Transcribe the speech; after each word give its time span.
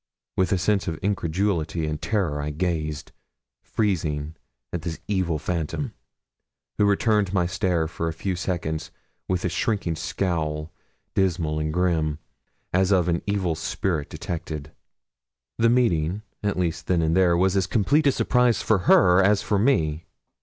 With 0.35 0.51
a 0.51 0.57
sense 0.57 0.87
of 0.87 0.97
incredulity 1.03 1.85
and 1.85 2.01
terror 2.01 2.41
I 2.41 2.49
gazed, 2.49 3.11
freezing, 3.61 4.35
at 4.73 4.81
this 4.81 4.99
evil 5.07 5.37
phantom, 5.37 5.93
who 6.79 6.85
returned 6.85 7.33
my 7.35 7.45
stare 7.45 7.87
for 7.87 8.07
a 8.07 8.11
few 8.13 8.35
seconds 8.35 8.89
with 9.27 9.45
a 9.45 9.49
shrinking 9.49 9.95
scowl, 9.95 10.71
dismal 11.13 11.59
and 11.59 11.71
grim, 11.71 12.17
as 12.73 12.91
of 12.91 13.09
an 13.09 13.21
evil 13.27 13.53
spirit 13.53 14.09
detected. 14.09 14.71
The 15.59 15.69
meeting, 15.69 16.23
at 16.41 16.57
least 16.57 16.87
then 16.87 17.03
and 17.03 17.15
there, 17.15 17.37
was 17.37 17.55
as 17.55 17.67
complete 17.67 18.07
a 18.07 18.11
surprise 18.11 18.59
for 18.59 18.79
her 18.89 19.21
as 19.21 19.43
for 19.43 19.59
me. 19.59 20.07